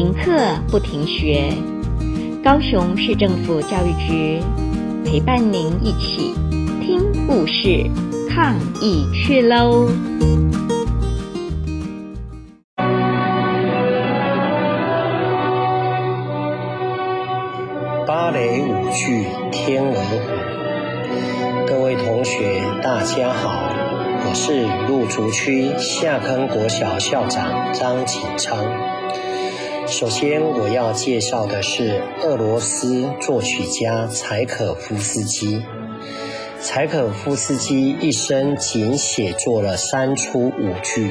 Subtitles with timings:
[0.00, 0.32] 停课
[0.70, 1.52] 不停学，
[2.42, 4.40] 高雄市政府教育局
[5.04, 6.34] 陪伴您一起
[6.80, 7.84] 听故事、
[8.30, 9.88] 抗疫去喽！
[18.06, 20.16] 芭蕾舞剧《天鹅湖》，
[21.68, 23.70] 各位同学，大家好，
[24.26, 28.64] 我是路竹区下坑国小校长张景昌。
[29.90, 35.64] 首先，我要介绍的是俄罗斯作曲家柴可夫斯基。
[36.62, 41.10] 柴可夫斯基一生仅写作了三出舞剧，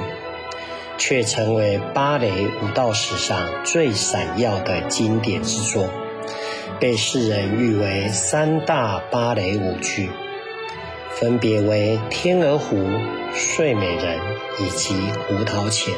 [0.97, 5.89] 却成为芭蕾舞蹈史上最闪耀的经典之作，
[6.79, 10.09] 被世人誉为三大芭蕾舞剧，
[11.11, 12.77] 分别为《天鹅湖》
[13.33, 14.17] 《睡美人》
[14.65, 14.93] 以及
[15.27, 15.93] 《胡桃钳》。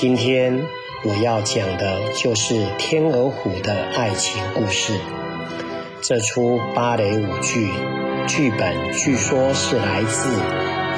[0.00, 0.64] 今天
[1.02, 4.92] 我要讲的就是《天鹅湖》的爱情故事。
[6.00, 7.68] 这出芭蕾舞剧
[8.28, 10.30] 剧本据说是来自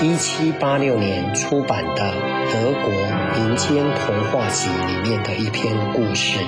[0.03, 2.13] 1786年出版的
[2.53, 2.93] 德国
[3.39, 6.39] 民间童话集里面的一篇故事。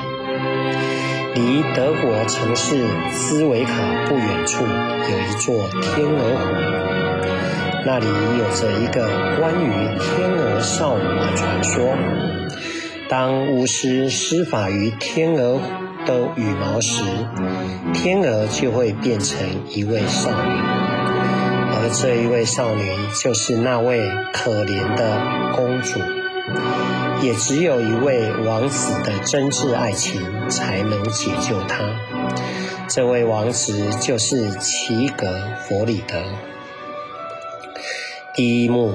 [1.34, 3.72] 离德国城市斯维卡
[4.10, 6.52] 不远处有一座天鹅湖，
[7.84, 11.96] 那里有着一个关于天鹅少女的传说。
[13.08, 15.60] 当巫师施法于天鹅
[16.06, 17.02] 的羽毛时，
[17.92, 20.36] 天鹅就会变成一位少女，
[21.74, 22.88] 而这一位少女
[23.22, 24.00] 就是那位
[24.32, 25.20] 可怜的
[25.56, 25.98] 公主，
[27.20, 31.78] 也只有一位王子的真挚爱情才能解救她。
[32.88, 35.26] 这位王子就是齐格
[35.60, 36.16] 弗里德。
[38.34, 38.94] 第一幕，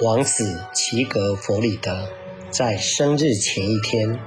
[0.00, 2.08] 王子齐格弗里德。
[2.50, 4.20] 在生日前一天，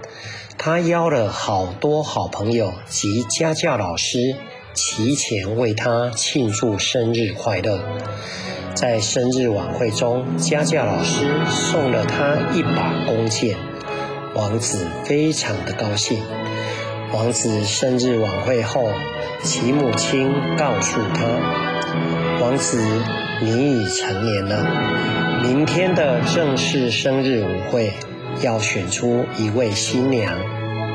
[0.58, 4.36] 他邀了好多好朋友及家教老师
[4.76, 7.82] 提前为他庆祝生日快乐。
[8.76, 13.58] 在生日晚会中，家教老师送了他一把弓箭，
[14.36, 16.22] 王子非常的高兴。
[17.14, 18.92] 王子生日晚会后，
[19.44, 21.26] 其母亲告诉他
[22.40, 22.80] ：“王子，
[23.42, 27.94] 你已成年了，明天的正式生日舞会。”
[28.42, 30.34] 要选出一位新娘，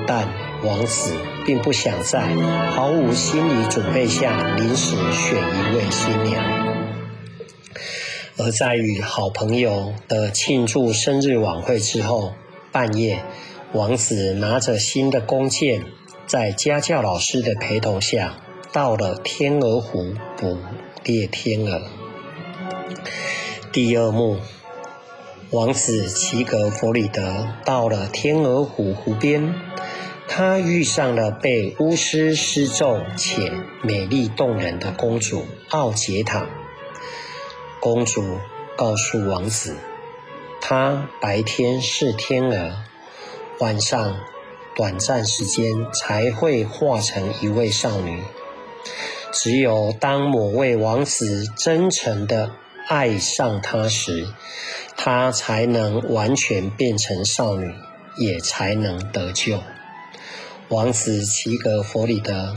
[0.06, 0.26] 但
[0.62, 1.12] 王子
[1.44, 2.34] 并不想在
[2.70, 6.42] 毫无心理准备下临时选一位新娘。
[8.38, 12.32] 而在与好朋友的庆祝生日晚会之后，
[12.72, 13.22] 半夜，
[13.74, 15.84] 王子拿着新的弓箭，
[16.26, 18.36] 在家教老师的陪同下，
[18.72, 20.58] 到了天鹅湖捕
[21.04, 21.82] 猎天鹅。
[23.72, 24.38] 第二幕。
[25.50, 29.54] 王子齐格弗里德到了天鹅湖湖边，
[30.26, 33.52] 他遇上了被巫师施咒且
[33.82, 36.48] 美丽动人的公主奥杰塔。
[37.78, 38.38] 公主
[38.76, 39.76] 告诉王子，
[40.60, 42.72] 她白天是天鹅，
[43.60, 44.16] 晚上
[44.76, 48.22] 短暂时间才会化成一位少女。
[49.32, 52.50] 只有当某位王子真诚的
[52.88, 54.26] 爱上她时，
[54.96, 57.74] 她才能完全变成少女，
[58.16, 59.60] 也才能得救。
[60.68, 62.54] 王子齐格弗里德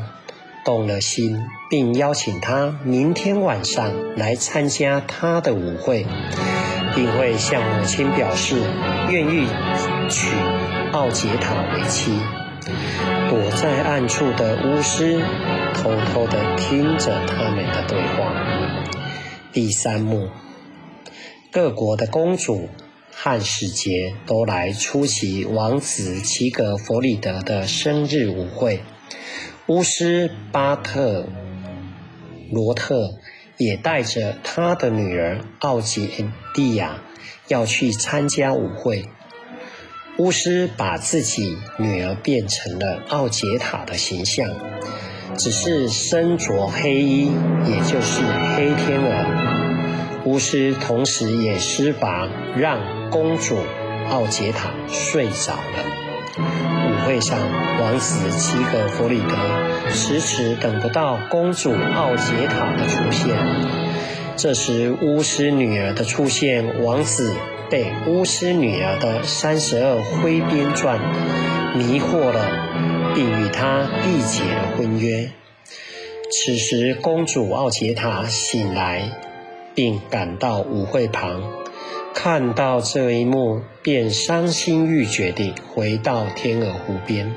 [0.64, 1.40] 动了心，
[1.70, 6.06] 并邀请她明天晚上来参加他的舞会，
[6.96, 8.62] 并会向母亲表示
[9.10, 9.48] 愿意
[10.10, 10.28] 娶
[10.92, 12.20] 奥杰塔为妻。
[13.30, 15.22] 躲在暗处的巫师
[15.74, 18.34] 偷偷地听着他们的对话。
[19.54, 20.30] 第三幕。
[21.50, 22.70] 各国的公主
[23.12, 28.82] 和使节都来出席王子齐格弗里德的生日舞会，
[29.66, 31.26] 巫师巴特
[32.52, 33.16] 罗特
[33.58, 37.02] 也带着他的女儿奥杰蒂亚
[37.48, 39.10] 要去参加舞会。
[40.18, 44.50] 巫师把自己女儿变成了奥杰塔的形象，
[45.38, 47.32] 只是身着黑衣，
[47.68, 48.24] 也就是
[48.56, 50.24] 黑天鹅。
[50.26, 53.60] 巫师同时也施法让公主
[54.10, 55.86] 奥杰塔睡着了。
[56.40, 57.38] 舞会上，
[57.80, 63.38] 王子齐格弗里德迟迟等不到公主奥杰塔的出现。
[64.36, 67.36] 这时，巫师女儿的出现，王子
[67.70, 71.00] 被巫师女儿的三十二挥鞭传
[71.76, 75.32] 迷惑了，并与她缔结了婚约。
[76.32, 79.12] 此时，公主奥杰塔醒来。
[79.78, 81.54] 并赶到舞会旁，
[82.12, 87.32] 看到这一幕，便伤心欲绝地回到天鹅湖边。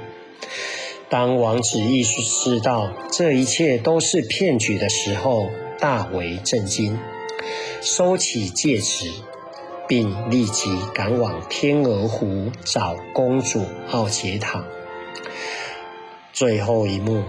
[1.10, 6.98] 当王子意识到这一切都是骗局的时候，大为震惊，
[7.82, 9.10] 收起戒指，
[9.90, 14.64] 并立即赶往天鹅湖找公主奥杰塔。
[16.32, 17.24] 最后一幕，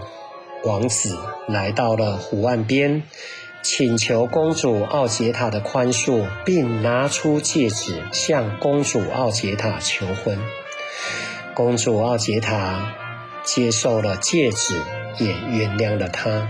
[0.64, 1.18] 王子
[1.48, 3.02] 来到了湖岸边。
[3.64, 10.38] 请求公主奥杰塔的宽恕，并拿出戒指向公主奥杰塔求婚。
[11.56, 12.94] 公主奥杰塔
[13.44, 14.76] 接受了戒指，
[15.20, 16.48] 也原谅了他。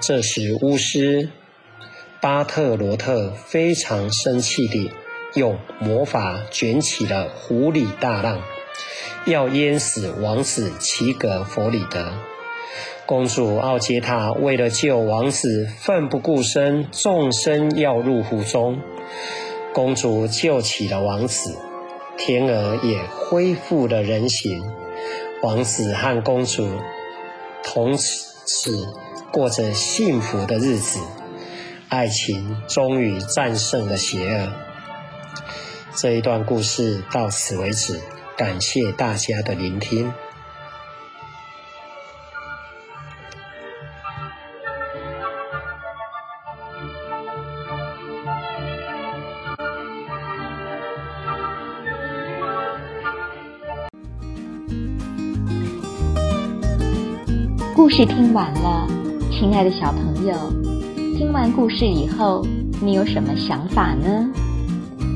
[0.00, 1.30] 这时，巫师
[2.20, 4.90] 巴特罗特非常生气地
[5.34, 8.40] 用魔法卷起了湖里大浪，
[9.26, 12.12] 要淹死王子齐格弗里德。
[13.06, 18.80] 公主奥杰塔为了救王子，奋不顾身，纵身跃入湖中。
[19.72, 21.56] 公主救起了王子，
[22.16, 24.62] 天鹅也恢复了人形。
[25.42, 26.66] 王子和公主
[27.62, 28.88] 从此
[29.32, 31.00] 过着幸福的日子，
[31.88, 34.63] 爱情终于战胜了邪恶。
[35.96, 38.00] 这一段故事到此为止，
[38.36, 40.12] 感谢大家的聆听。
[57.76, 58.88] 故事听完了，
[59.30, 60.34] 亲爱的小朋友，
[61.16, 62.44] 听完故事以后，
[62.82, 64.28] 你有什么想法呢？